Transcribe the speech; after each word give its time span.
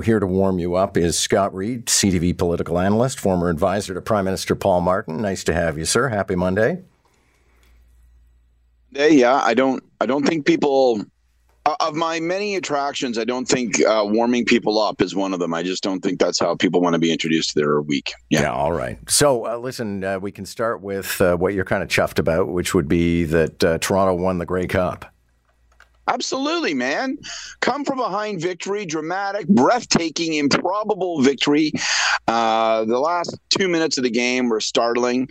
here 0.00 0.20
to 0.20 0.26
warm 0.26 0.58
you 0.58 0.74
up 0.74 0.96
is 0.96 1.18
Scott 1.18 1.54
Reid, 1.54 1.86
CTV 1.86 2.36
political 2.36 2.78
analyst, 2.78 3.20
former 3.20 3.48
advisor 3.48 3.94
to 3.94 4.00
Prime 4.00 4.24
Minister 4.24 4.54
Paul 4.54 4.80
Martin. 4.80 5.20
Nice 5.20 5.44
to 5.44 5.54
have 5.54 5.78
you, 5.78 5.84
sir. 5.84 6.08
Happy 6.08 6.34
Monday. 6.34 6.82
Hey, 8.92 9.14
Yeah, 9.14 9.34
I 9.34 9.54
don't. 9.54 9.82
I 10.00 10.06
don't 10.06 10.26
think 10.26 10.46
people. 10.46 11.04
Of 11.80 11.96
my 11.96 12.20
many 12.20 12.54
attractions, 12.54 13.18
I 13.18 13.24
don't 13.24 13.46
think 13.46 13.84
uh, 13.84 14.04
warming 14.06 14.44
people 14.44 14.78
up 14.78 15.02
is 15.02 15.16
one 15.16 15.34
of 15.34 15.40
them. 15.40 15.52
I 15.52 15.64
just 15.64 15.82
don't 15.82 16.00
think 16.00 16.20
that's 16.20 16.38
how 16.38 16.54
people 16.54 16.80
want 16.80 16.92
to 16.92 17.00
be 17.00 17.10
introduced 17.10 17.54
to 17.54 17.58
their 17.58 17.80
week. 17.82 18.12
Yeah. 18.30 18.42
yeah 18.42 18.52
all 18.52 18.70
right. 18.70 19.00
So, 19.10 19.46
uh, 19.46 19.56
listen, 19.56 20.04
uh, 20.04 20.20
we 20.20 20.30
can 20.30 20.46
start 20.46 20.80
with 20.80 21.20
uh, 21.20 21.36
what 21.36 21.54
you're 21.54 21.64
kind 21.64 21.82
of 21.82 21.88
chuffed 21.88 22.20
about, 22.20 22.46
which 22.46 22.72
would 22.72 22.86
be 22.86 23.24
that 23.24 23.64
uh, 23.64 23.78
Toronto 23.78 24.14
won 24.14 24.38
the 24.38 24.46
Grey 24.46 24.68
Cup. 24.68 25.12
Absolutely, 26.08 26.74
man. 26.74 27.18
Come 27.60 27.84
from 27.84 27.98
behind 27.98 28.40
victory, 28.40 28.86
dramatic, 28.86 29.48
breathtaking, 29.48 30.34
improbable 30.34 31.20
victory. 31.22 31.72
Uh, 32.28 32.84
the 32.84 32.98
last 32.98 33.36
two 33.50 33.68
minutes 33.68 33.98
of 33.98 34.04
the 34.04 34.10
game 34.10 34.48
were 34.48 34.60
startling 34.60 35.28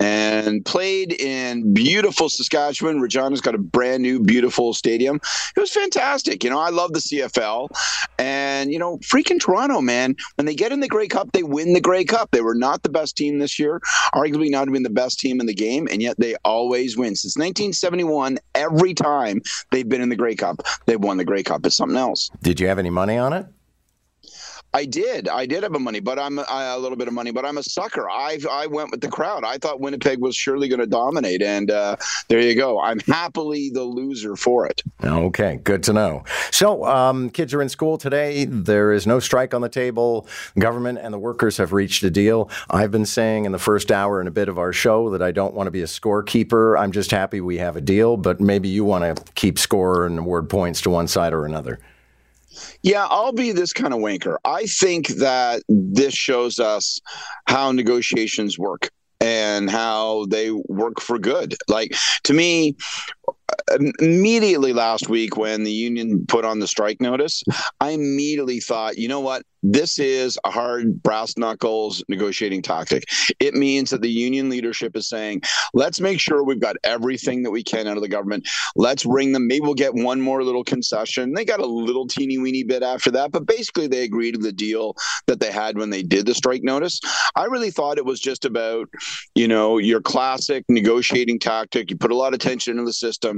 and 0.00 0.64
played 0.64 1.12
in 1.12 1.72
beautiful 1.74 2.28
Saskatchewan. 2.28 3.00
Regina's 3.00 3.40
got 3.40 3.54
a 3.54 3.58
brand 3.58 4.02
new, 4.02 4.20
beautiful 4.20 4.74
stadium. 4.74 5.20
It 5.56 5.60
was 5.60 5.70
fantastic. 5.70 6.44
You 6.44 6.50
know, 6.50 6.58
I 6.58 6.70
love 6.70 6.92
the 6.92 7.00
CFL. 7.00 7.68
And, 8.18 8.72
you 8.72 8.78
know, 8.78 8.98
freaking 8.98 9.40
Toronto, 9.40 9.80
man, 9.80 10.16
when 10.36 10.46
they 10.46 10.54
get 10.54 10.72
in 10.72 10.80
the 10.80 10.88
Grey 10.88 11.08
Cup, 11.08 11.32
they 11.32 11.42
win 11.42 11.72
the 11.72 11.80
Grey 11.80 12.04
Cup. 12.04 12.30
They 12.30 12.40
were 12.40 12.54
not 12.54 12.82
the 12.82 12.88
best 12.88 13.16
team 13.16 13.38
this 13.38 13.58
year, 13.58 13.80
arguably 14.14 14.50
not 14.50 14.68
even 14.68 14.82
the 14.82 14.90
best 14.90 15.18
team 15.18 15.40
in 15.40 15.46
the 15.46 15.54
game, 15.54 15.88
and 15.90 16.02
yet 16.02 16.16
they 16.18 16.36
always 16.44 16.96
win. 16.96 17.14
Since 17.14 17.36
1971, 17.36 18.38
every 18.54 18.94
time 18.94 19.40
they've 19.70 19.88
been 19.88 20.00
in 20.00 20.08
the 20.08 20.15
the 20.16 20.22
Grey 20.22 20.34
Cup. 20.34 20.62
They 20.86 20.96
won 20.96 21.16
the 21.18 21.24
Grey 21.24 21.42
Cup. 21.42 21.64
It's 21.66 21.76
something 21.76 21.98
else. 21.98 22.30
Did 22.42 22.58
you 22.58 22.68
have 22.68 22.78
any 22.78 22.90
money 22.90 23.16
on 23.16 23.32
it? 23.32 23.46
I 24.76 24.84
did. 24.84 25.26
I 25.26 25.46
did 25.46 25.62
have 25.62 25.74
a 25.74 25.78
money, 25.78 26.00
but 26.00 26.18
I'm 26.18 26.38
I, 26.38 26.64
a 26.64 26.78
little 26.78 26.98
bit 26.98 27.08
of 27.08 27.14
money, 27.14 27.30
but 27.30 27.46
I'm 27.46 27.56
a 27.56 27.62
sucker. 27.62 28.10
I 28.10 28.38
I 28.50 28.66
went 28.66 28.90
with 28.90 29.00
the 29.00 29.08
crowd. 29.08 29.42
I 29.42 29.56
thought 29.56 29.80
Winnipeg 29.80 30.20
was 30.20 30.36
surely 30.36 30.68
going 30.68 30.80
to 30.80 30.86
dominate, 30.86 31.40
and 31.40 31.70
uh, 31.70 31.96
there 32.28 32.40
you 32.40 32.54
go. 32.54 32.78
I'm 32.78 33.00
happily 33.00 33.70
the 33.70 33.84
loser 33.84 34.36
for 34.36 34.66
it. 34.66 34.82
Okay, 35.02 35.60
good 35.64 35.82
to 35.84 35.94
know. 35.94 36.24
So, 36.50 36.84
um, 36.84 37.30
kids 37.30 37.54
are 37.54 37.62
in 37.62 37.70
school 37.70 37.96
today. 37.96 38.44
There 38.44 38.92
is 38.92 39.06
no 39.06 39.18
strike 39.18 39.54
on 39.54 39.62
the 39.62 39.70
table. 39.70 40.28
Government 40.58 40.98
and 41.00 41.14
the 41.14 41.18
workers 41.18 41.56
have 41.56 41.72
reached 41.72 42.02
a 42.02 42.10
deal. 42.10 42.50
I've 42.68 42.90
been 42.90 43.06
saying 43.06 43.46
in 43.46 43.52
the 43.52 43.58
first 43.58 43.90
hour 43.90 44.20
and 44.20 44.28
a 44.28 44.32
bit 44.32 44.50
of 44.50 44.58
our 44.58 44.74
show 44.74 45.08
that 45.08 45.22
I 45.22 45.32
don't 45.32 45.54
want 45.54 45.68
to 45.68 45.70
be 45.70 45.80
a 45.80 45.86
scorekeeper. 45.86 46.78
I'm 46.78 46.92
just 46.92 47.10
happy 47.10 47.40
we 47.40 47.56
have 47.56 47.76
a 47.76 47.80
deal, 47.80 48.18
but 48.18 48.42
maybe 48.42 48.68
you 48.68 48.84
want 48.84 49.16
to 49.16 49.32
keep 49.32 49.58
score 49.58 50.04
and 50.04 50.18
award 50.18 50.50
points 50.50 50.82
to 50.82 50.90
one 50.90 51.08
side 51.08 51.32
or 51.32 51.46
another. 51.46 51.80
Yeah, 52.82 53.06
I'll 53.08 53.32
be 53.32 53.52
this 53.52 53.72
kind 53.72 53.92
of 53.92 54.00
wanker. 54.00 54.36
I 54.44 54.66
think 54.66 55.08
that 55.08 55.62
this 55.68 56.14
shows 56.14 56.58
us 56.58 57.00
how 57.46 57.72
negotiations 57.72 58.58
work 58.58 58.90
and 59.20 59.70
how 59.70 60.26
they 60.26 60.50
work 60.50 61.00
for 61.00 61.18
good. 61.18 61.56
Like 61.68 61.94
to 62.24 62.34
me, 62.34 62.76
immediately 64.00 64.72
last 64.72 65.08
week 65.08 65.36
when 65.36 65.64
the 65.64 65.72
union 65.72 66.24
put 66.26 66.44
on 66.44 66.58
the 66.58 66.66
strike 66.66 67.00
notice, 67.00 67.42
I 67.80 67.90
immediately 67.90 68.60
thought, 68.60 68.98
you 68.98 69.08
know 69.08 69.20
what? 69.20 69.42
This 69.62 69.98
is 69.98 70.38
a 70.44 70.50
hard 70.50 71.02
brass 71.02 71.36
knuckles 71.36 72.04
negotiating 72.08 72.62
tactic. 72.62 73.04
It 73.40 73.54
means 73.54 73.90
that 73.90 74.00
the 74.00 74.08
union 74.08 74.48
leadership 74.48 74.94
is 74.94 75.08
saying, 75.08 75.42
let's 75.74 76.00
make 76.00 76.20
sure 76.20 76.44
we've 76.44 76.60
got 76.60 76.76
everything 76.84 77.42
that 77.42 77.50
we 77.50 77.64
can 77.64 77.88
out 77.88 77.96
of 77.96 78.02
the 78.02 78.08
government. 78.08 78.48
Let's 78.76 79.04
wring 79.04 79.32
them. 79.32 79.48
Maybe 79.48 79.62
we'll 79.62 79.74
get 79.74 79.94
one 79.94 80.20
more 80.20 80.44
little 80.44 80.62
concession. 80.62 81.32
They 81.32 81.44
got 81.44 81.58
a 81.58 81.66
little 81.66 82.06
teeny 82.06 82.38
weeny 82.38 82.62
bit 82.62 82.84
after 82.84 83.10
that, 83.12 83.32
but 83.32 83.46
basically 83.46 83.88
they 83.88 84.04
agreed 84.04 84.32
to 84.32 84.38
the 84.38 84.52
deal 84.52 84.94
that 85.26 85.40
they 85.40 85.50
had 85.50 85.76
when 85.76 85.90
they 85.90 86.02
did 86.02 86.26
the 86.26 86.34
strike 86.34 86.62
notice. 86.62 87.00
I 87.34 87.46
really 87.46 87.72
thought 87.72 87.98
it 87.98 88.04
was 88.04 88.20
just 88.20 88.44
about, 88.44 88.88
you 89.34 89.48
know, 89.48 89.78
your 89.78 90.00
classic 90.00 90.64
negotiating 90.68 91.40
tactic. 91.40 91.90
You 91.90 91.96
put 91.96 92.12
a 92.12 92.16
lot 92.16 92.34
of 92.34 92.38
tension 92.38 92.72
into 92.72 92.84
the 92.84 92.92
system. 92.92 93.35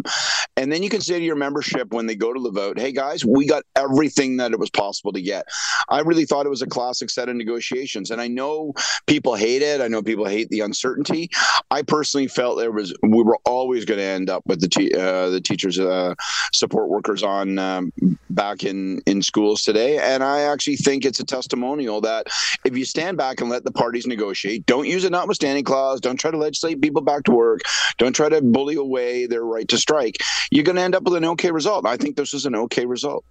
And 0.56 0.72
then 0.72 0.82
you 0.82 0.88
can 0.88 1.00
say 1.00 1.18
to 1.18 1.24
your 1.24 1.36
membership 1.36 1.92
when 1.92 2.06
they 2.06 2.16
go 2.16 2.32
to 2.32 2.40
the 2.40 2.50
vote, 2.50 2.78
hey 2.78 2.92
guys, 2.92 3.24
we 3.24 3.46
got 3.46 3.62
everything 3.76 4.36
that 4.38 4.52
it 4.52 4.58
was 4.58 4.70
possible 4.70 5.12
to 5.12 5.22
get. 5.22 5.46
I 5.88 6.00
really 6.00 6.24
thought 6.24 6.46
it 6.46 6.50
was 6.50 6.62
a 6.62 6.66
classic 6.66 7.10
set 7.10 7.28
of 7.28 7.36
negotiations. 7.36 8.10
And 8.10 8.20
I 8.20 8.28
know 8.28 8.74
people 9.06 9.34
hate 9.34 9.62
it. 9.62 9.80
I 9.80 9.88
know 9.88 10.02
people 10.02 10.26
hate 10.26 10.48
the 10.48 10.60
uncertainty. 10.60 11.30
I 11.70 11.82
personally 11.82 12.26
felt 12.26 12.58
there 12.58 12.72
was 12.72 12.94
we 13.02 13.22
were 13.22 13.38
always 13.44 13.84
going 13.84 13.98
to 13.98 14.04
end 14.04 14.30
up 14.30 14.42
with 14.46 14.60
the 14.60 14.94
uh, 14.94 15.30
the 15.30 15.40
teachers 15.40 15.78
uh, 15.78 16.14
support 16.52 16.88
workers 16.88 17.22
on 17.22 17.58
um, 17.58 17.92
back 18.30 18.64
in 18.64 19.00
in 19.06 19.22
schools 19.22 19.62
today. 19.62 19.98
And 19.98 20.22
I 20.24 20.40
actually 20.40 20.76
think 20.76 21.04
it's 21.04 21.20
a 21.20 21.24
testimonial 21.24 22.00
that 22.02 22.26
if 22.64 22.76
you 22.76 22.84
stand 22.84 23.16
back 23.16 23.40
and 23.40 23.50
let 23.50 23.64
the 23.64 23.72
parties 23.72 24.06
negotiate, 24.06 24.66
don't 24.66 24.86
use 24.86 25.04
a 25.04 25.10
notwithstanding 25.10 25.64
clause, 25.64 26.00
don't 26.00 26.18
try 26.18 26.30
to 26.30 26.36
legislate 26.36 26.80
people 26.80 27.02
back 27.02 27.24
to 27.24 27.32
work, 27.32 27.60
don't 27.98 28.14
try 28.14 28.28
to 28.28 28.42
bully 28.42 28.74
away 28.74 29.26
their 29.26 29.44
right 29.44 29.68
to 29.68 29.78
strike, 29.88 30.22
you're 30.50 30.64
going 30.64 30.76
to 30.76 30.82
end 30.82 30.94
up 30.94 31.02
with 31.02 31.14
an 31.14 31.24
okay 31.24 31.50
result. 31.50 31.86
I 31.86 31.96
think 31.96 32.16
this 32.16 32.34
is 32.34 32.44
an 32.44 32.54
okay 32.54 32.84
result. 32.84 33.24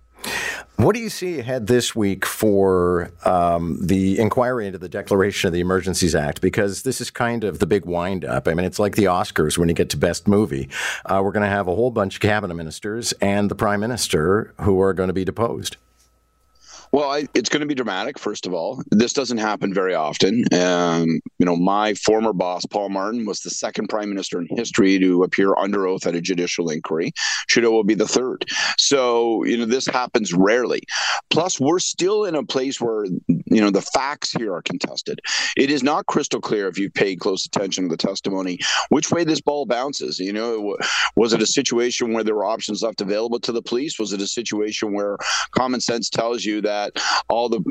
What 0.77 0.95
do 0.95 0.99
you 0.99 1.09
see 1.09 1.39
ahead 1.39 1.67
this 1.67 1.95
week 1.95 2.25
for 2.25 3.11
um, 3.23 3.77
the 3.79 4.19
inquiry 4.19 4.65
into 4.65 4.79
the 4.79 4.89
declaration 4.89 5.47
of 5.47 5.53
the 5.53 5.59
Emergencies 5.59 6.15
Act? 6.15 6.41
Because 6.41 6.81
this 6.81 6.99
is 6.99 7.11
kind 7.11 7.43
of 7.43 7.59
the 7.59 7.67
big 7.67 7.85
windup. 7.85 8.47
I 8.47 8.55
mean, 8.55 8.65
it's 8.65 8.79
like 8.79 8.95
the 8.95 9.05
Oscars 9.05 9.57
when 9.57 9.69
you 9.69 9.75
get 9.75 9.89
to 9.91 9.97
Best 9.97 10.27
Movie. 10.27 10.69
Uh, 11.05 11.21
we're 11.23 11.31
going 11.31 11.43
to 11.43 11.49
have 11.49 11.67
a 11.67 11.75
whole 11.75 11.91
bunch 11.91 12.15
of 12.15 12.21
cabinet 12.21 12.55
ministers 12.55 13.11
and 13.21 13.49
the 13.49 13.55
Prime 13.55 13.79
Minister 13.79 14.53
who 14.61 14.81
are 14.81 14.93
going 14.93 15.07
to 15.07 15.13
be 15.13 15.23
deposed. 15.23 15.77
Well, 16.91 17.09
I, 17.09 17.27
it's 17.33 17.49
going 17.49 17.61
to 17.61 17.67
be 17.67 17.75
dramatic. 17.75 18.17
First 18.17 18.45
of 18.45 18.53
all, 18.53 18.81
this 18.91 19.13
doesn't 19.13 19.37
happen 19.37 19.73
very 19.73 19.93
often. 19.93 20.45
Um, 20.53 21.19
you 21.37 21.45
know, 21.45 21.55
my 21.55 21.93
former 21.95 22.33
boss, 22.33 22.65
Paul 22.65 22.89
Martin, 22.89 23.25
was 23.25 23.41
the 23.41 23.49
second 23.49 23.87
prime 23.87 24.09
minister 24.09 24.39
in 24.39 24.47
history 24.49 24.97
to 24.99 25.23
appear 25.23 25.55
under 25.55 25.87
oath 25.87 26.07
at 26.07 26.15
a 26.15 26.21
judicial 26.21 26.69
inquiry. 26.69 27.11
Trudeau 27.47 27.71
will 27.71 27.83
be 27.83 27.93
the 27.93 28.07
third. 28.07 28.45
So, 28.77 29.43
you 29.43 29.57
know, 29.57 29.65
this 29.65 29.85
happens 29.85 30.33
rarely. 30.33 30.81
Plus, 31.29 31.59
we're 31.59 31.79
still 31.79 32.23
in 32.23 32.35
a 32.35 32.45
place 32.45 32.79
where 32.79 33.05
you 33.49 33.61
know 33.61 33.71
the 33.71 33.81
facts 33.81 34.31
here 34.31 34.53
are 34.53 34.61
contested. 34.61 35.19
It 35.55 35.71
is 35.71 35.83
not 35.83 36.05
crystal 36.05 36.41
clear 36.41 36.67
if 36.67 36.77
you've 36.77 36.93
paid 36.93 37.19
close 37.19 37.45
attention 37.45 37.85
to 37.85 37.89
the 37.89 37.97
testimony 37.97 38.59
which 38.89 39.11
way 39.11 39.23
this 39.23 39.41
ball 39.41 39.65
bounces. 39.65 40.19
You 40.19 40.33
know, 40.33 40.77
was 41.15 41.33
it 41.33 41.41
a 41.41 41.47
situation 41.47 42.13
where 42.13 42.23
there 42.23 42.35
were 42.35 42.45
options 42.45 42.81
left 42.81 43.01
available 43.01 43.39
to 43.41 43.51
the 43.51 43.61
police? 43.61 43.99
Was 43.99 44.13
it 44.13 44.21
a 44.21 44.27
situation 44.27 44.93
where 44.93 45.17
common 45.51 45.81
sense 45.81 46.09
tells 46.09 46.45
you 46.45 46.61
that 46.61 46.93
all 47.29 47.49
the 47.49 47.61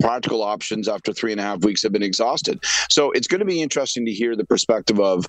practical 0.00 0.42
options 0.42 0.88
after 0.88 1.12
three 1.12 1.32
and 1.32 1.40
a 1.40 1.44
half 1.44 1.64
weeks 1.64 1.82
have 1.82 1.92
been 1.92 2.02
exhausted. 2.02 2.62
So 2.88 3.10
it's 3.12 3.28
going 3.28 3.40
to 3.40 3.44
be 3.44 3.62
interesting 3.62 4.04
to 4.06 4.12
hear 4.12 4.36
the 4.36 4.44
perspective 4.44 4.98
of 5.00 5.26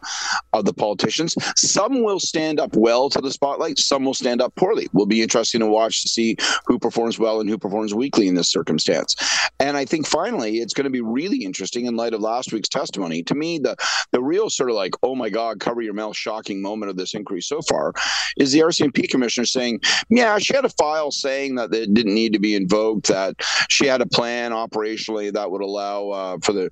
of 0.54 0.66
the 0.66 0.74
politicians. 0.74 1.36
Some 1.56 2.04
will 2.04 2.20
stand 2.20 2.60
up 2.60 2.76
well 2.76 3.10
to 3.10 3.22
the 3.22 3.32
spotlight. 3.32 3.80
Some 3.80 4.06
will 4.06 4.14
stand 4.14 4.42
up 4.42 4.56
poorly. 4.56 4.88
Will 4.94 5.06
be 5.06 5.22
interesting 5.22 5.60
to 5.62 5.68
watch 5.68 6.02
to 6.02 6.10
see 6.10 6.38
who 6.66 6.80
performs 6.80 7.20
well 7.20 7.40
and 7.40 7.50
who 7.50 7.58
performs 7.58 7.94
weakly 7.94 8.28
in 8.28 8.36
this 8.36 8.52
circumstance. 8.52 9.16
And 9.60 9.78
I 9.78 9.86
think 9.86 10.08
finally, 10.08 10.58
it's 10.58 10.74
going 10.74 10.86
to 10.86 10.90
be 10.90 11.02
really 11.02 11.44
interesting 11.44 11.86
in 11.86 11.96
light 11.96 12.14
of 12.14 12.22
last 12.22 12.52
week's 12.54 12.70
testimony. 12.70 13.24
To 13.24 13.36
me, 13.36 13.60
the 13.60 13.76
the 14.12 14.22
real 14.22 14.50
sort 14.50 14.70
of 14.70 14.76
like, 14.76 14.94
oh 15.04 15.16
my 15.16 15.30
God, 15.30 15.60
cover 15.60 15.82
your 15.82 15.94
mouth, 15.94 16.16
shocking 16.16 16.62
moment 16.62 16.90
of 16.90 16.98
this 16.98 17.14
inquiry 17.14 17.42
so 17.42 17.62
far 17.62 17.94
is 18.38 18.52
the 18.52 18.60
RCMP 18.60 19.10
commissioner 19.10 19.46
saying, 19.46 19.80
yeah, 20.10 20.38
she 20.38 20.56
had 20.56 20.66
a 20.66 20.70
file 20.70 21.12
saying 21.12 21.56
that 21.56 21.74
it 21.74 21.94
didn't 21.94 22.14
need 22.14 22.34
to 22.34 22.40
be 22.40 22.56
invoked, 22.56 23.08
that 23.08 23.36
she 23.70 23.86
had 23.86 24.02
a 24.02 24.06
plan 24.06 24.54
operationally 24.68 25.32
that 25.34 25.50
would 25.50 25.62
allow 25.62 26.10
uh, 26.10 26.38
for 26.42 26.54
the 26.54 26.70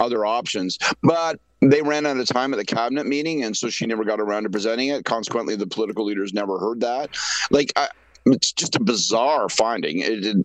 other 0.00 0.24
options. 0.24 0.78
But 1.02 1.40
they 1.60 1.80
ran 1.82 2.06
out 2.06 2.16
of 2.16 2.26
time 2.26 2.52
at 2.52 2.56
the 2.56 2.64
cabinet 2.64 3.06
meeting, 3.06 3.44
and 3.44 3.56
so 3.56 3.70
she 3.70 3.86
never 3.86 4.04
got 4.04 4.20
around 4.20 4.44
to 4.44 4.50
presenting 4.50 4.88
it. 4.88 5.04
Consequently, 5.04 5.54
the 5.54 5.66
political 5.66 6.04
leaders 6.04 6.32
never 6.32 6.58
heard 6.58 6.80
that. 6.80 7.16
Like, 7.50 7.72
I, 7.76 7.88
it's 8.26 8.52
just 8.52 8.76
a 8.76 8.80
bizarre 8.80 9.48
finding. 9.48 10.00
It, 10.00 10.26
it, 10.26 10.36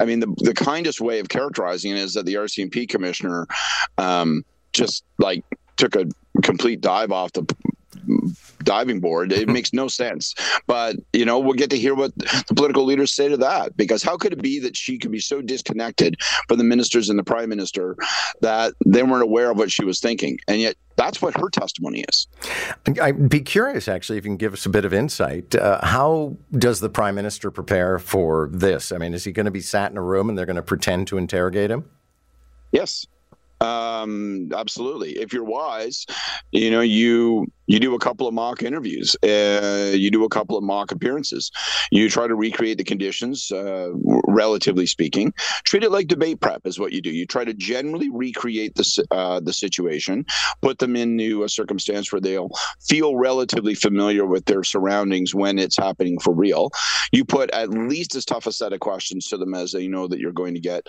I 0.00 0.04
mean, 0.04 0.20
the 0.20 0.34
the 0.38 0.54
kindest 0.54 1.00
way 1.00 1.20
of 1.20 1.28
characterizing 1.28 1.92
it 1.92 1.98
is 1.98 2.14
that 2.14 2.26
the 2.26 2.34
RCMP 2.34 2.88
commissioner 2.88 3.46
um, 3.98 4.44
just 4.72 5.04
like 5.18 5.44
took 5.76 5.96
a 5.96 6.06
complete 6.42 6.80
dive 6.80 7.12
off 7.12 7.32
the 7.32 7.42
diving 8.64 9.00
board. 9.00 9.32
It 9.32 9.48
makes 9.58 9.72
no 9.72 9.88
sense. 9.88 10.34
But, 10.66 10.96
you 11.12 11.24
know, 11.24 11.38
we'll 11.38 11.54
get 11.54 11.70
to 11.70 11.78
hear 11.78 11.94
what 11.94 12.16
the 12.16 12.54
political 12.54 12.84
leaders 12.84 13.12
say 13.12 13.28
to 13.28 13.36
that 13.38 13.76
because 13.76 14.02
how 14.02 14.16
could 14.16 14.32
it 14.32 14.42
be 14.42 14.58
that 14.60 14.76
she 14.76 14.98
could 14.98 15.10
be 15.10 15.20
so 15.20 15.40
disconnected 15.40 16.16
from 16.48 16.58
the 16.58 16.64
ministers 16.64 17.08
and 17.08 17.18
the 17.18 17.24
prime 17.24 17.48
minister 17.48 17.96
that 18.40 18.74
they 18.84 19.02
weren't 19.02 19.22
aware 19.22 19.50
of 19.50 19.58
what 19.58 19.70
she 19.70 19.84
was 19.84 20.00
thinking? 20.00 20.38
And 20.48 20.60
yet 20.60 20.76
that's 20.96 21.22
what 21.22 21.36
her 21.38 21.48
testimony 21.48 22.04
is. 22.08 22.26
I'd 23.00 23.28
be 23.28 23.40
curious, 23.40 23.86
actually, 23.86 24.18
if 24.18 24.24
you 24.24 24.30
can 24.30 24.36
give 24.36 24.52
us 24.52 24.66
a 24.66 24.68
bit 24.68 24.84
of 24.84 24.92
insight. 24.92 25.54
Uh, 25.54 25.84
how 25.84 26.36
does 26.52 26.80
the 26.80 26.88
prime 26.88 27.14
minister 27.14 27.50
prepare 27.50 27.98
for 27.98 28.48
this? 28.52 28.90
I 28.90 28.98
mean, 28.98 29.14
is 29.14 29.24
he 29.24 29.32
going 29.32 29.46
to 29.46 29.52
be 29.52 29.60
sat 29.60 29.92
in 29.92 29.96
a 29.96 30.02
room 30.02 30.28
and 30.28 30.36
they're 30.36 30.46
going 30.46 30.56
to 30.56 30.62
pretend 30.62 31.06
to 31.08 31.16
interrogate 31.18 31.70
him? 31.70 31.88
Yes. 32.72 33.06
Um, 33.60 34.50
absolutely. 34.54 35.12
If 35.18 35.32
you're 35.32 35.44
wise, 35.44 36.06
you 36.52 36.70
know, 36.70 36.80
you 36.80 37.46
you 37.66 37.78
do 37.78 37.94
a 37.94 37.98
couple 37.98 38.26
of 38.26 38.32
mock 38.32 38.62
interviews, 38.62 39.14
uh, 39.22 39.92
you 39.94 40.10
do 40.10 40.24
a 40.24 40.28
couple 40.28 40.56
of 40.56 40.64
mock 40.64 40.90
appearances, 40.90 41.50
you 41.92 42.08
try 42.08 42.26
to 42.26 42.34
recreate 42.34 42.78
the 42.78 42.84
conditions, 42.84 43.52
uh, 43.52 43.90
relatively 44.26 44.86
speaking. 44.86 45.34
Treat 45.64 45.84
it 45.84 45.90
like 45.90 46.06
debate 46.08 46.40
prep 46.40 46.66
is 46.66 46.78
what 46.78 46.92
you 46.92 47.02
do. 47.02 47.10
You 47.10 47.26
try 47.26 47.44
to 47.44 47.52
generally 47.52 48.08
recreate 48.10 48.74
the 48.76 49.06
uh, 49.10 49.40
the 49.40 49.52
situation, 49.52 50.24
put 50.62 50.78
them 50.78 50.96
into 50.96 51.42
a 51.42 51.48
circumstance 51.48 52.12
where 52.12 52.20
they'll 52.20 52.50
feel 52.88 53.16
relatively 53.16 53.74
familiar 53.74 54.24
with 54.24 54.46
their 54.46 54.64
surroundings 54.64 55.34
when 55.34 55.58
it's 55.58 55.76
happening 55.76 56.18
for 56.20 56.32
real. 56.32 56.70
You 57.12 57.24
put 57.24 57.50
at 57.50 57.70
least 57.70 58.14
as 58.14 58.24
tough 58.24 58.46
a 58.46 58.52
set 58.52 58.72
of 58.72 58.80
questions 58.80 59.26
to 59.26 59.36
them 59.36 59.54
as 59.54 59.72
they 59.72 59.88
know 59.88 60.06
that 60.08 60.20
you're 60.20 60.32
going 60.32 60.54
to 60.54 60.60
get 60.60 60.86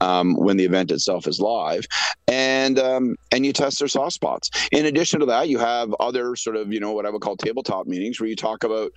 um, 0.00 0.34
when 0.34 0.56
the 0.56 0.64
event 0.64 0.90
itself 0.90 1.26
is 1.26 1.40
live, 1.40 1.86
and 2.28 2.78
um, 2.78 3.16
and 3.32 3.44
you 3.44 3.52
test 3.52 3.78
their 3.78 3.88
soft 3.88 4.12
spots. 4.12 4.50
In 4.72 4.86
addition 4.86 5.20
to 5.20 5.26
that, 5.26 5.48
you 5.48 5.58
have 5.58 5.94
other 6.00 6.36
sort 6.36 6.56
of, 6.56 6.72
you 6.72 6.80
know, 6.80 6.92
what 6.92 7.06
I 7.06 7.10
would 7.10 7.22
call 7.22 7.36
tabletop 7.36 7.86
meetings 7.86 8.20
where 8.20 8.28
you 8.28 8.36
talk 8.36 8.64
about, 8.64 8.92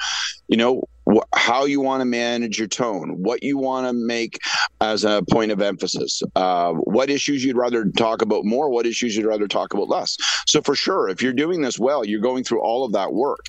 you 0.48 0.58
know, 0.58 0.84
wh- 1.14 1.38
how 1.38 1.66
you 1.66 1.82
want 1.82 2.02
to 2.02 2.06
manage 2.06 2.58
your 2.58 2.68
tone, 2.68 3.22
what 3.22 3.44
you 3.44 3.58
want 3.58 3.88
to 3.88 3.94
make 3.94 4.40
as 4.82 5.04
a 5.04 5.24
point 5.30 5.52
of 5.52 5.62
emphasis, 5.62 6.22
uh, 6.36 6.74
what 6.74 7.10
issues 7.10 7.44
you'd 7.44 7.58
rather 7.58 7.86
talk 7.98 8.22
about 8.22 8.46
more, 8.46 8.70
what 8.70 8.86
issues 8.86 9.16
you'd 9.16 9.26
rather 9.26 9.48
talk 9.48 9.74
about 9.74 9.90
less. 9.90 10.18
So 10.48 10.62
for 10.62 10.76
sure, 10.76 11.10
if 11.10 11.22
you're 11.22 11.34
doing 11.34 11.62
this 11.62 11.80
well, 11.80 12.06
you're 12.06 12.20
going 12.20 12.44
through 12.44 12.62
all 12.62 12.86
of 12.86 12.92
that 12.94 13.14
work. 13.14 13.46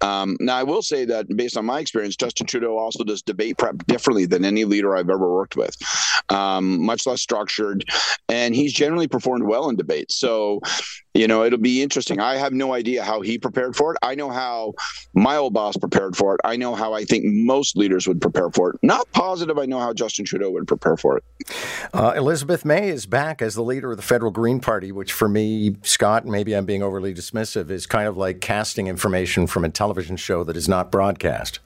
Um, 0.00 0.36
now, 0.40 0.56
I 0.56 0.62
will 0.62 0.82
say 0.82 1.04
that 1.06 1.26
based 1.36 1.56
on 1.56 1.64
my 1.64 1.80
experience, 1.80 2.16
Justin 2.16 2.46
Trudeau 2.46 2.76
also 2.78 3.04
does 3.04 3.22
debate 3.22 3.58
prep 3.58 3.86
differently 3.86 4.26
than 4.26 4.44
any 4.44 4.64
leader 4.64 4.96
I've 4.96 5.10
ever 5.10 5.32
worked 5.32 5.56
with, 5.56 5.76
um, 6.28 6.84
much 6.84 7.06
less 7.06 7.20
structured, 7.20 7.84
and 8.28 8.54
he's 8.54 8.72
generally 8.72 9.08
performed 9.08 9.44
well 9.44 9.68
in 9.68 9.76
debates. 9.76 10.16
So 10.16 10.60
you 11.18 11.26
know, 11.26 11.42
it'll 11.42 11.58
be 11.58 11.82
interesting. 11.82 12.20
I 12.20 12.36
have 12.36 12.52
no 12.52 12.72
idea 12.72 13.02
how 13.02 13.20
he 13.22 13.38
prepared 13.38 13.74
for 13.74 13.92
it. 13.92 13.98
I 14.02 14.14
know 14.14 14.30
how 14.30 14.74
my 15.14 15.34
old 15.34 15.52
boss 15.52 15.76
prepared 15.76 16.16
for 16.16 16.36
it. 16.36 16.40
I 16.44 16.54
know 16.54 16.76
how 16.76 16.92
I 16.92 17.04
think 17.04 17.24
most 17.24 17.76
leaders 17.76 18.06
would 18.06 18.20
prepare 18.20 18.50
for 18.50 18.70
it. 18.70 18.78
Not 18.82 19.10
positive 19.10 19.58
I 19.58 19.66
know 19.66 19.80
how 19.80 19.92
Justin 19.92 20.24
Trudeau 20.24 20.50
would 20.52 20.68
prepare 20.68 20.96
for 20.96 21.18
it. 21.18 21.24
Uh, 21.92 22.12
Elizabeth 22.16 22.64
May 22.64 22.88
is 22.88 23.04
back 23.06 23.42
as 23.42 23.56
the 23.56 23.64
leader 23.64 23.90
of 23.90 23.96
the 23.96 24.02
federal 24.02 24.30
Green 24.30 24.60
Party, 24.60 24.92
which 24.92 25.12
for 25.12 25.28
me, 25.28 25.74
Scott, 25.82 26.24
maybe 26.24 26.54
I'm 26.54 26.66
being 26.66 26.84
overly 26.84 27.12
dismissive, 27.12 27.68
is 27.68 27.84
kind 27.84 28.06
of 28.06 28.16
like 28.16 28.40
casting 28.40 28.86
information 28.86 29.48
from 29.48 29.64
a 29.64 29.68
television 29.68 30.16
show 30.16 30.44
that 30.44 30.56
is 30.56 30.68
not 30.68 30.92
broadcast. 30.92 31.58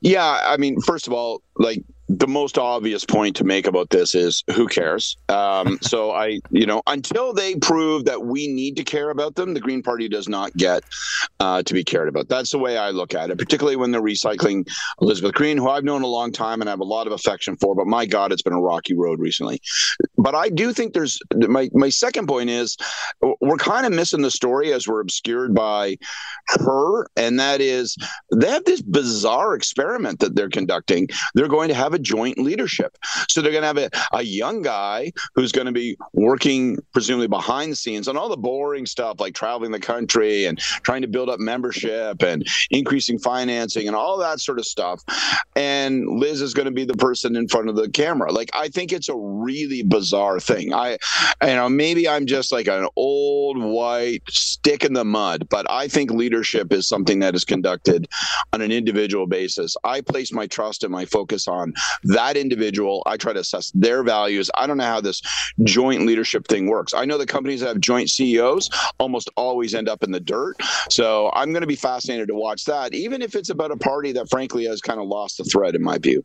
Yeah, 0.00 0.40
I 0.44 0.56
mean, 0.56 0.80
first 0.80 1.06
of 1.06 1.12
all, 1.12 1.42
like 1.56 1.84
the 2.08 2.26
most 2.26 2.56
obvious 2.56 3.04
point 3.04 3.36
to 3.36 3.44
make 3.44 3.66
about 3.66 3.90
this 3.90 4.14
is 4.14 4.42
who 4.54 4.66
cares? 4.66 5.16
Um, 5.28 5.78
so 5.82 6.10
I, 6.10 6.40
you 6.50 6.66
know, 6.66 6.82
until 6.86 7.32
they 7.32 7.56
prove 7.56 8.06
that 8.06 8.24
we 8.24 8.48
need 8.48 8.76
to 8.76 8.84
care 8.84 9.10
about 9.10 9.34
them, 9.34 9.54
the 9.54 9.60
Green 9.60 9.82
Party 9.82 10.08
does 10.08 10.28
not 10.28 10.56
get 10.56 10.84
uh, 11.40 11.62
to 11.62 11.74
be 11.74 11.84
cared 11.84 12.08
about. 12.08 12.28
That's 12.28 12.50
the 12.50 12.58
way 12.58 12.78
I 12.78 12.90
look 12.90 13.14
at 13.14 13.30
it, 13.30 13.38
particularly 13.38 13.76
when 13.76 13.90
they're 13.90 14.02
recycling 14.02 14.68
Elizabeth 15.00 15.34
Green, 15.34 15.58
who 15.58 15.68
I've 15.68 15.84
known 15.84 16.02
a 16.02 16.06
long 16.06 16.32
time 16.32 16.60
and 16.60 16.68
I 16.68 16.72
have 16.72 16.80
a 16.80 16.84
lot 16.84 17.06
of 17.06 17.12
affection 17.12 17.56
for. 17.56 17.74
But 17.74 17.86
my 17.86 18.06
God, 18.06 18.32
it's 18.32 18.42
been 18.42 18.52
a 18.52 18.60
rocky 18.60 18.94
road 18.94 19.20
recently. 19.20 19.60
But 20.16 20.34
I 20.34 20.48
do 20.48 20.72
think 20.72 20.94
there's 20.94 21.20
my 21.34 21.68
my 21.72 21.90
second 21.90 22.26
point 22.26 22.50
is 22.50 22.76
we're 23.40 23.56
kind 23.56 23.86
of 23.86 23.92
missing 23.92 24.22
the 24.22 24.30
story 24.30 24.72
as 24.72 24.88
we're 24.88 25.00
obscured 25.00 25.54
by 25.54 25.96
her, 26.48 27.06
and 27.16 27.38
that 27.38 27.60
is 27.60 27.96
they 28.34 28.48
have 28.48 28.64
this 28.64 28.80
bizarre 28.80 29.54
experiment 29.54 30.20
that 30.20 30.34
they're 30.34 30.48
conducting. 30.48 31.08
They're 31.34 31.48
going 31.48 31.68
to 31.68 31.74
have 31.74 31.94
a 31.94 31.97
a 31.98 32.02
joint 32.02 32.38
leadership. 32.38 32.96
So 33.28 33.42
they're 33.42 33.52
going 33.52 33.62
to 33.62 33.66
have 33.66 33.78
a, 33.78 33.90
a 34.12 34.22
young 34.22 34.62
guy 34.62 35.12
who's 35.34 35.52
going 35.52 35.66
to 35.66 35.72
be 35.72 35.96
working, 36.12 36.78
presumably 36.92 37.28
behind 37.28 37.72
the 37.72 37.76
scenes 37.76 38.08
on 38.08 38.16
all 38.16 38.28
the 38.28 38.36
boring 38.36 38.86
stuff 38.86 39.20
like 39.20 39.34
traveling 39.34 39.72
the 39.72 39.80
country 39.80 40.46
and 40.46 40.58
trying 40.58 41.02
to 41.02 41.08
build 41.08 41.28
up 41.28 41.40
membership 41.40 42.22
and 42.22 42.46
increasing 42.70 43.18
financing 43.18 43.86
and 43.86 43.96
all 43.96 44.18
that 44.18 44.40
sort 44.40 44.58
of 44.58 44.66
stuff. 44.66 45.02
And 45.56 46.06
Liz 46.08 46.40
is 46.40 46.54
going 46.54 46.66
to 46.66 46.72
be 46.72 46.84
the 46.84 46.96
person 46.96 47.36
in 47.36 47.48
front 47.48 47.68
of 47.68 47.76
the 47.76 47.88
camera. 47.90 48.32
Like, 48.32 48.50
I 48.54 48.68
think 48.68 48.92
it's 48.92 49.08
a 49.08 49.16
really 49.16 49.82
bizarre 49.82 50.40
thing. 50.40 50.72
I, 50.72 50.98
you 51.42 51.54
know, 51.54 51.68
maybe 51.68 52.08
I'm 52.08 52.26
just 52.26 52.52
like 52.52 52.68
an 52.68 52.88
old 52.96 53.62
white 53.62 54.22
stick 54.28 54.84
in 54.84 54.92
the 54.92 55.04
mud, 55.04 55.48
but 55.48 55.68
I 55.70 55.88
think 55.88 56.10
leadership 56.10 56.72
is 56.72 56.88
something 56.88 57.18
that 57.20 57.34
is 57.34 57.44
conducted 57.44 58.08
on 58.52 58.60
an 58.60 58.70
individual 58.70 59.26
basis. 59.26 59.76
I 59.84 60.00
place 60.00 60.32
my 60.32 60.46
trust 60.46 60.84
and 60.84 60.92
my 60.92 61.04
focus 61.04 61.48
on 61.48 61.72
that 62.04 62.36
individual. 62.36 63.02
I 63.06 63.16
try 63.16 63.32
to 63.32 63.40
assess 63.40 63.70
their 63.74 64.02
values. 64.02 64.50
I 64.54 64.66
don't 64.66 64.76
know 64.76 64.84
how 64.84 65.00
this 65.00 65.22
joint 65.64 66.06
leadership 66.06 66.46
thing 66.48 66.66
works. 66.66 66.94
I 66.94 67.04
know 67.04 67.18
the 67.18 67.26
companies 67.26 67.60
that 67.60 67.68
have 67.68 67.80
joint 67.80 68.10
CEOs 68.10 68.70
almost 68.98 69.30
always 69.36 69.74
end 69.74 69.88
up 69.88 70.02
in 70.02 70.12
the 70.12 70.20
dirt. 70.20 70.56
So 70.90 71.30
I'm 71.34 71.52
going 71.52 71.62
to 71.62 71.66
be 71.66 71.76
fascinated 71.76 72.28
to 72.28 72.34
watch 72.34 72.64
that, 72.64 72.94
even 72.94 73.22
if 73.22 73.34
it's 73.34 73.50
about 73.50 73.70
a 73.70 73.76
party 73.76 74.12
that 74.12 74.28
frankly 74.28 74.64
has 74.66 74.80
kind 74.80 75.00
of 75.00 75.06
lost 75.06 75.38
the 75.38 75.44
thread, 75.44 75.74
in 75.74 75.82
my 75.82 75.98
view. 75.98 76.24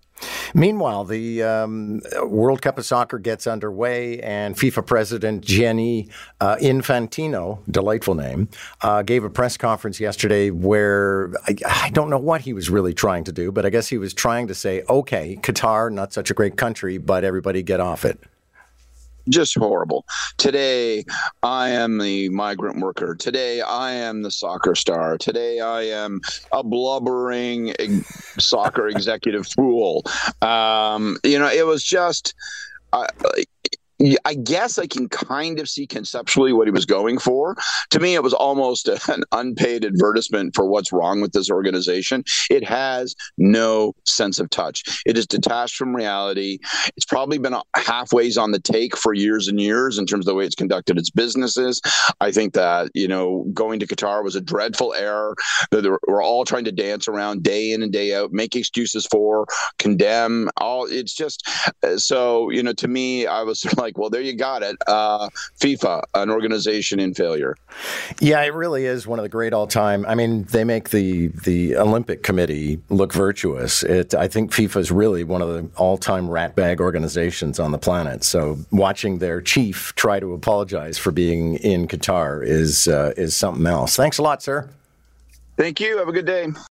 Meanwhile, 0.53 1.05
the 1.05 1.43
um, 1.43 2.01
World 2.25 2.61
Cup 2.61 2.77
of 2.77 2.85
Soccer 2.85 3.19
gets 3.19 3.47
underway, 3.47 4.19
and 4.19 4.55
FIFA 4.55 4.85
President 4.85 5.45
Gianni 5.45 6.09
uh, 6.39 6.55
Infantino, 6.57 7.59
delightful 7.69 8.15
name, 8.15 8.49
uh, 8.81 9.01
gave 9.01 9.23
a 9.23 9.29
press 9.29 9.57
conference 9.57 9.99
yesterday 9.99 10.49
where 10.51 11.31
I, 11.47 11.55
I 11.65 11.89
don't 11.89 12.09
know 12.09 12.19
what 12.19 12.41
he 12.41 12.53
was 12.53 12.69
really 12.69 12.93
trying 12.93 13.23
to 13.25 13.31
do, 13.31 13.51
but 13.51 13.65
I 13.65 13.69
guess 13.69 13.87
he 13.87 13.97
was 13.97 14.13
trying 14.13 14.47
to 14.47 14.55
say, 14.55 14.83
okay, 14.89 15.37
Qatar, 15.53 15.91
not 15.91 16.13
such 16.13 16.31
a 16.31 16.33
great 16.33 16.57
country, 16.57 16.97
but 16.97 17.23
everybody 17.23 17.63
get 17.63 17.79
off 17.79 18.05
it 18.05 18.19
just 19.29 19.57
horrible. 19.57 20.05
Today, 20.37 21.05
I 21.41 21.69
am 21.69 21.97
the 21.97 22.29
migrant 22.29 22.79
worker. 22.79 23.15
Today, 23.15 23.61
I 23.61 23.91
am 23.91 24.21
the 24.21 24.31
soccer 24.31 24.75
star. 24.75 25.17
Today, 25.17 25.59
I 25.59 25.83
am 25.83 26.21
a 26.51 26.63
blubbering 26.63 27.73
soccer 28.37 28.87
executive 28.89 29.47
fool. 29.47 30.03
Um, 30.41 31.17
you 31.23 31.39
know, 31.39 31.49
it 31.49 31.65
was 31.65 31.83
just. 31.83 32.33
Uh, 32.91 33.07
I 34.25 34.33
guess 34.35 34.77
I 34.77 34.87
can 34.87 35.07
kind 35.09 35.59
of 35.59 35.69
see 35.69 35.87
conceptually 35.87 36.53
what 36.53 36.67
he 36.67 36.71
was 36.71 36.85
going 36.85 37.19
for. 37.19 37.55
To 37.91 37.99
me, 37.99 38.15
it 38.15 38.23
was 38.23 38.33
almost 38.33 38.87
an 39.07 39.23
unpaid 39.31 39.85
advertisement 39.85 40.55
for 40.55 40.65
what's 40.65 40.91
wrong 40.91 41.21
with 41.21 41.31
this 41.31 41.49
organization. 41.49 42.23
It 42.49 42.63
has 42.63 43.15
no 43.37 43.93
sense 44.05 44.39
of 44.39 44.49
touch. 44.49 44.83
It 45.05 45.17
is 45.17 45.27
detached 45.27 45.75
from 45.75 45.95
reality. 45.95 46.59
It's 46.95 47.05
probably 47.05 47.37
been 47.37 47.55
halfways 47.75 48.37
on 48.41 48.51
the 48.51 48.59
take 48.59 48.97
for 48.97 49.13
years 49.13 49.47
and 49.47 49.59
years 49.59 49.97
in 49.97 50.05
terms 50.05 50.25
of 50.27 50.31
the 50.31 50.35
way 50.35 50.45
it's 50.45 50.55
conducted 50.55 50.97
its 50.97 51.09
businesses. 51.09 51.81
I 52.19 52.31
think 52.31 52.53
that, 52.53 52.89
you 52.93 53.07
know, 53.07 53.45
going 53.53 53.79
to 53.79 53.87
Qatar 53.87 54.23
was 54.23 54.35
a 54.35 54.41
dreadful 54.41 54.93
error 54.93 55.35
that 55.71 55.99
we're 56.07 56.23
all 56.23 56.45
trying 56.45 56.65
to 56.65 56.71
dance 56.71 57.07
around 57.07 57.43
day 57.43 57.71
in 57.71 57.83
and 57.83 57.91
day 57.91 58.15
out, 58.15 58.31
make 58.31 58.55
excuses 58.55 59.05
for, 59.05 59.45
condemn, 59.79 60.49
all. 60.57 60.85
It's 60.85 61.13
just 61.13 61.47
uh, 61.83 61.97
so, 61.97 62.49
you 62.49 62.63
know, 62.63 62.73
to 62.73 62.87
me, 62.87 63.27
I 63.27 63.43
was 63.43 63.65
like, 63.77 63.92
like, 63.93 64.01
well, 64.01 64.09
there 64.09 64.21
you 64.21 64.33
got 64.33 64.63
it. 64.63 64.75
Uh, 64.87 65.29
FIFA, 65.59 66.03
an 66.13 66.29
organization 66.29 66.99
in 66.99 67.13
failure. 67.13 67.55
Yeah, 68.19 68.41
it 68.41 68.53
really 68.53 68.85
is 68.85 69.07
one 69.07 69.19
of 69.19 69.23
the 69.23 69.29
great 69.29 69.53
all 69.53 69.67
time. 69.67 70.05
I 70.05 70.15
mean, 70.15 70.43
they 70.45 70.63
make 70.63 70.89
the 70.89 71.27
the 71.27 71.75
Olympic 71.77 72.23
Committee 72.23 72.79
look 72.89 73.13
virtuous. 73.13 73.83
It, 73.83 74.13
I 74.13 74.27
think 74.27 74.51
FIFA 74.51 74.77
is 74.77 74.91
really 74.91 75.23
one 75.23 75.41
of 75.41 75.49
the 75.49 75.69
all 75.77 75.97
time 75.97 76.27
ratbag 76.27 76.79
organizations 76.79 77.59
on 77.59 77.71
the 77.71 77.77
planet. 77.77 78.23
So 78.23 78.57
watching 78.71 79.19
their 79.19 79.41
chief 79.41 79.93
try 79.95 80.19
to 80.19 80.33
apologize 80.33 80.97
for 80.97 81.11
being 81.11 81.55
in 81.57 81.87
Qatar 81.87 82.45
is 82.45 82.87
uh, 82.87 83.13
is 83.17 83.35
something 83.35 83.65
else. 83.65 83.95
Thanks 83.95 84.17
a 84.17 84.23
lot, 84.23 84.41
sir. 84.41 84.69
Thank 85.55 85.79
you. 85.79 85.97
Have 85.97 86.07
a 86.07 86.11
good 86.11 86.25
day. 86.25 86.47